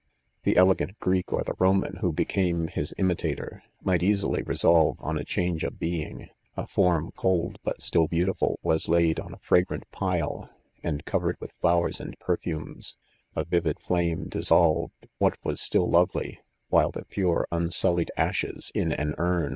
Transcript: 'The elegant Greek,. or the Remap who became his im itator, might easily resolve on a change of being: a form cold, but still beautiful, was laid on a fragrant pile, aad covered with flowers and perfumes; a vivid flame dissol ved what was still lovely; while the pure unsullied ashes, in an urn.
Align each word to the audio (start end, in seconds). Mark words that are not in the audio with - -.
'The 0.45 0.57
elegant 0.57 0.97
Greek,. 0.97 1.31
or 1.31 1.43
the 1.43 1.53
Remap 1.53 1.99
who 1.99 2.11
became 2.11 2.69
his 2.69 2.91
im 2.97 3.09
itator, 3.09 3.61
might 3.83 4.01
easily 4.01 4.41
resolve 4.41 4.97
on 4.99 5.15
a 5.15 5.23
change 5.23 5.63
of 5.63 5.77
being: 5.77 6.27
a 6.57 6.65
form 6.65 7.11
cold, 7.15 7.59
but 7.63 7.83
still 7.83 8.07
beautiful, 8.07 8.59
was 8.63 8.89
laid 8.89 9.19
on 9.19 9.31
a 9.31 9.37
fragrant 9.37 9.83
pile, 9.91 10.49
aad 10.83 11.05
covered 11.05 11.37
with 11.39 11.51
flowers 11.51 11.99
and 11.99 12.17
perfumes; 12.17 12.95
a 13.35 13.45
vivid 13.45 13.79
flame 13.79 14.25
dissol 14.27 14.89
ved 15.01 15.11
what 15.19 15.37
was 15.43 15.61
still 15.61 15.87
lovely; 15.87 16.39
while 16.69 16.89
the 16.89 17.05
pure 17.05 17.45
unsullied 17.51 18.09
ashes, 18.17 18.71
in 18.73 18.91
an 18.91 19.13
urn. 19.19 19.49